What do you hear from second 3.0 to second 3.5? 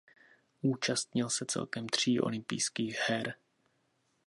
her.